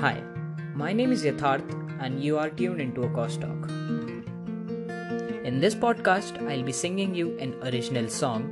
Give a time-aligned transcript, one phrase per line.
[0.00, 0.22] Hi,
[0.74, 1.70] my name is Yatharth,
[2.00, 3.68] and you are tuned into a Cost Talk.
[5.44, 8.44] In this podcast, I'll be singing you an original song,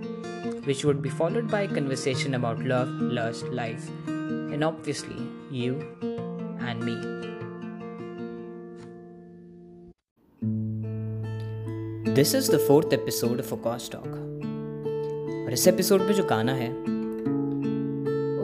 [0.65, 5.17] which would be followed by a conversation about love, lust, life, and obviously
[5.51, 5.75] you
[6.61, 6.97] and me.
[12.15, 14.09] This is the fourth episode of a Cost Talk.
[15.41, 16.71] और इस episode में जो गाना है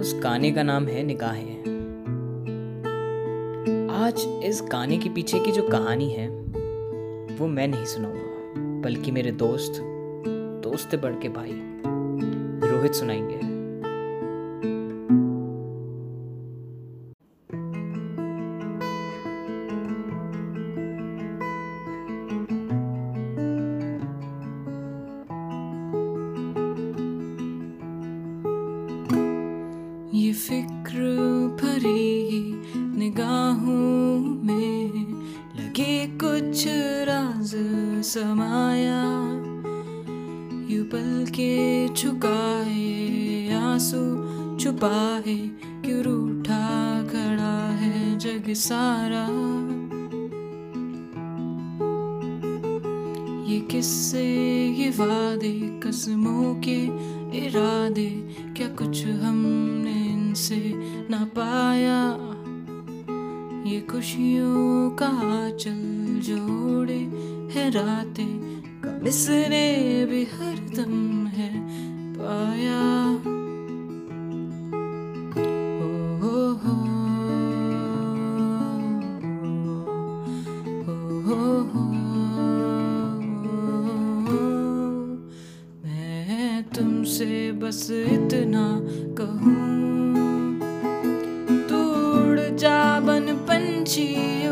[0.00, 1.69] उस गाने का नाम है निगाहें
[4.01, 6.27] आज इस गाने के पीछे की जो कहानी है,
[7.37, 9.73] वो मैं नहीं सुनाऊँगा, बल्कि मेरे दोस्त
[10.63, 11.51] दोस्त बढ़ के भाई
[12.69, 13.50] रोहित सुनाएँगे।
[30.13, 30.99] ये फ़िक्र
[31.61, 32.53] भरी
[32.99, 34.91] निगाहों में
[35.59, 36.63] लगे कुछ
[37.07, 37.51] राज
[38.05, 39.03] समाया।
[40.75, 44.03] यू पल के छुकाए, आँसू
[44.57, 45.37] छुपाए,
[45.85, 49.25] क्यों रूठा खड़ा है जग सारा।
[53.51, 54.27] ये किस्से,
[54.67, 56.79] ये वादे, कसमों के
[57.45, 58.09] इरादे,
[58.57, 59.60] क्या कुछ हमने
[60.31, 60.55] इनसे
[61.11, 61.99] ना पाया
[63.67, 65.11] ये खुशियों का
[65.59, 66.99] चल जोड़े
[67.51, 71.51] है रातें इसने भी हरदम है
[72.15, 72.79] पाया
[75.35, 75.51] हो
[76.23, 76.37] हो
[80.85, 80.95] हो
[81.27, 81.39] हो
[81.73, 81.83] हो
[85.83, 88.67] मैं तुमसे बस इतना
[89.17, 89.90] कहूँ
[93.81, 94.50] बन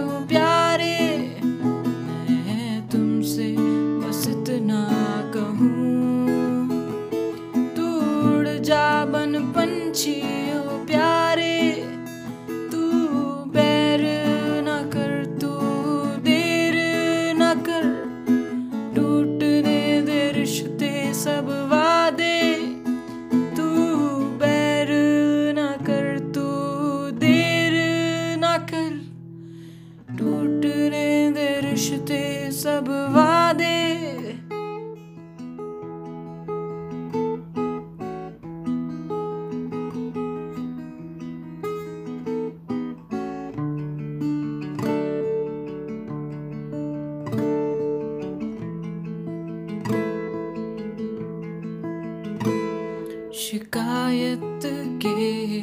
[53.49, 54.61] शिकायत
[55.03, 55.61] के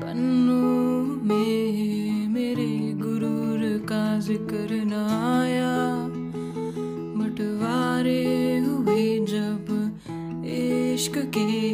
[0.00, 2.66] पन्नों में मेरे
[2.98, 4.92] गुरूर का ज़िक्र न
[5.28, 5.70] आया
[7.16, 8.24] बंटवारे
[8.58, 9.72] हुए जब
[10.56, 11.65] इश्क के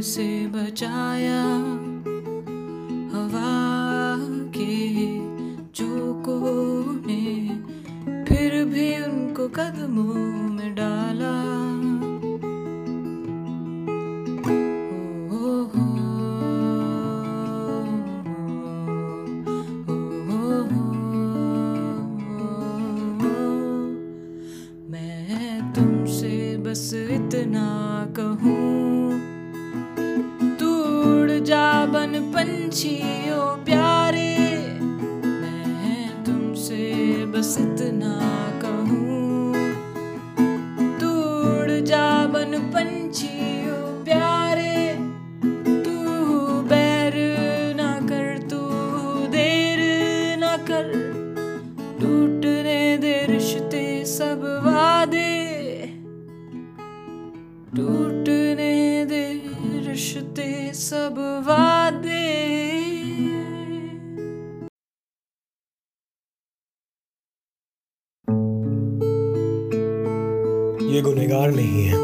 [0.00, 1.42] से बचाया
[3.12, 3.50] हवा
[4.56, 5.06] के
[5.74, 7.24] झोंकों ने
[8.24, 10.14] फिर भी उनको कदमों
[10.48, 11.34] में डाला
[15.30, 15.86] हो हो
[20.30, 20.82] हो
[26.64, 27.66] बस इतना
[28.18, 28.81] कहूँ
[32.72, 34.30] पंछियों प्यारे,
[35.40, 36.84] मैं तुमसे
[37.28, 38.12] बस इतना
[44.04, 44.76] प्यारे,
[45.84, 45.96] तू
[46.70, 47.16] बैर
[47.76, 48.60] ना कर, तू
[49.28, 49.82] देर
[50.38, 50.88] ना कर।
[52.00, 55.34] टूटने दे रिश्ते सब वादे
[57.76, 58.72] टूटने
[59.04, 59.24] दे
[59.88, 61.71] रिश्ते सब वादे।
[70.92, 71.94] ये गुनहगार नहीं है।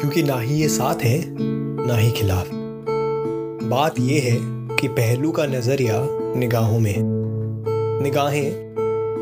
[0.00, 1.36] क्योंकि ना ही ये साथ है,
[1.86, 2.50] ना ही खिलाफ।
[3.62, 4.38] बात ये है
[4.76, 5.94] कि पहलू का नज़रिया
[6.36, 7.02] निगाहों में है।
[8.02, 8.52] निगाहें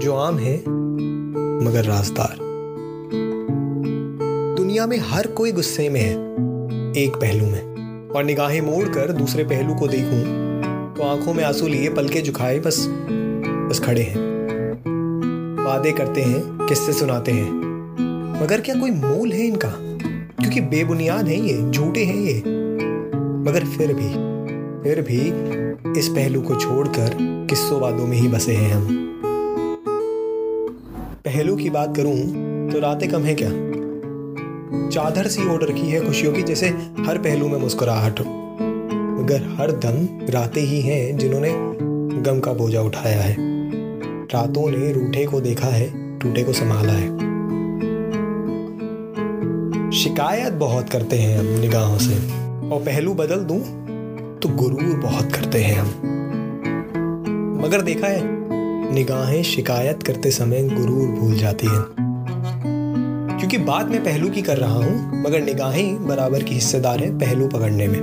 [0.03, 0.57] जो आम है,
[1.65, 2.39] मगर राजदार।
[4.59, 6.15] दुनिया में हर कोई गुस्से में है,
[7.05, 7.69] एक पहलू में।
[8.11, 10.23] और निगाहें मोड़कर दूसरे पहलू को देखूँ
[10.95, 12.89] तो आँखों में आँसू लिए पलके झुकाए बस
[13.71, 14.29] बस खड़े हैं।
[15.65, 17.68] वादे करते हैं, किस्से सुनाते हैं।
[18.43, 19.69] मगर क्या कोई मूल है इनका?
[20.41, 22.39] क्योंकि बेबुनियाद है ये, झूठे हैं ये।
[23.43, 24.09] मगर फिर भी
[24.83, 25.21] फिर भी
[25.99, 27.17] इस पहलू को छोड़कर
[27.51, 28.87] किस्सों वादों में ही बसे हैं हम।
[31.25, 32.17] पहलू की बात करूँ
[32.71, 33.51] तो रातें कम है क्या?
[34.91, 36.69] चादर सी ओढ़ रखी है खुशियों की, जैसे
[37.01, 41.53] हर पहलू में मुस्कुराहट मगर हर दम रातें ही हैं जिन्होंने
[42.23, 43.37] गम का बोझा उठाया है।
[44.27, 47.28] रातों ने रूठे को देखा है, टूटे को संभाला है।
[49.99, 52.15] शिकायत बहुत करते हैं हम, निगाहों से।
[52.71, 53.61] और पहलू बदल दूँ
[54.39, 55.87] तो गुरूर बहुत करते हैं हम।
[57.65, 58.21] मगर देखा है,
[58.95, 61.85] निगाहें शिकायत करते समय गुरूर भूल जाती हैं।
[63.39, 67.49] क्योंकि बात मैं पहलू की कर रहा हूँ, मगर निगाहें बराबर की हिस्सेदार है पहलू
[67.49, 68.01] पकड़ने में।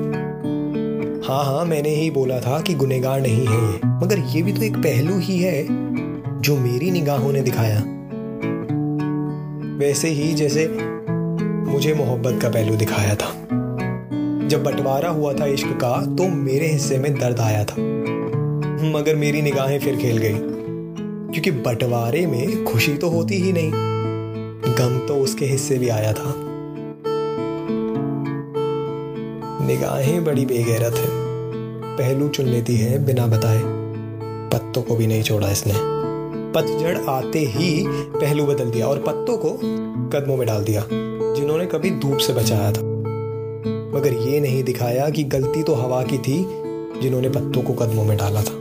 [1.28, 4.62] हाँ हाँ मैंने ही बोला था कि गुनेगार नहीं है ये। मगर ये भी तो
[4.62, 5.68] एक पहलू ही है,
[6.42, 7.84] जो मेरी निगाहों ने दिखाया।
[9.78, 10.95] वैसे ही जैसे
[11.76, 13.30] मुझे मोहब्बत का पहलू दिखाया था।
[14.48, 17.82] जब बंटवारा हुआ था इश्क का तो मेरे हिस्से में दर्द आया था।
[18.92, 20.38] मगर मेरी निगाहें फिर खेल गई,
[21.34, 23.72] क्योंकि बंटवारे में खुशी तो होती ही नहीं।
[24.78, 26.34] गम तो उसके हिस्से भी आया था।
[29.68, 31.10] निगाहें बड़ी बेगैरत है।
[31.98, 33.62] पहलू चुन लेती है बिना बताए।
[34.52, 35.74] पत्तों को भी नहीं छोड़ा इसने।
[36.56, 39.50] पतझड़ आते ही पहलू बदल दिया और पत्तों को
[40.10, 42.82] कदमों में डाल दिया, जिन्होंने कभी धूप से बचाया था।
[43.96, 46.46] मगर ये नहीं दिखाया कि गलती तो हवा की थी,
[47.02, 48.54] जिन्होंने पत्तों को कदमों में डाला था।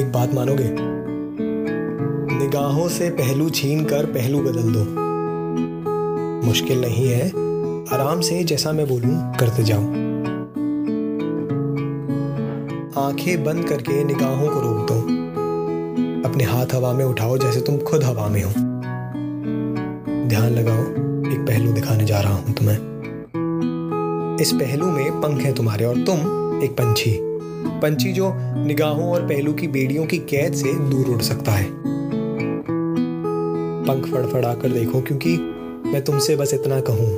[0.00, 0.70] एक बात मानोगे?
[2.38, 4.84] निगाहों से पहलू छीन कर पहलू बदल दो।
[6.46, 7.28] मुश्किल नहीं है।
[7.94, 10.07] आराम से जैसा मैं बोलूँ, करते जाओ
[12.98, 15.00] आँखें बंद करके निगाहों को रोक दो।
[16.28, 18.50] अपने हाथ हवा में उठाओ जैसे तुम खुद हवा में हो।
[20.28, 20.82] ध्यान लगाओ,
[21.32, 22.76] एक पहलू दिखाने जा रहा हूँ तुम्हें।
[24.40, 26.18] इस पहलू में पंख है तुम्हारे और तुम
[26.62, 27.18] एक पंछी।
[27.82, 31.70] पंछी जो निगाहों और पहलू की बेड़ियों की कैद से दूर उड़ सकता है।
[33.84, 35.36] पंख फड़फड़ा कर देखो, क्योंकि
[35.86, 37.16] मैं तुमसे बस इतना कहूँ।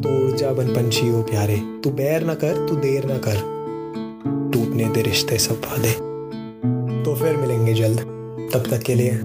[0.00, 3.59] तो ऊर्जा बन पंछी हो प्यारे। तू बैर ना कर, तू देर ना कर।
[4.80, 5.92] टूटने दे रिश्ते सब दे
[7.04, 8.00] तो फिर मिलेंगे जल्द।
[8.52, 9.20] तब तक के लिए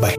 [0.00, 0.16] बाय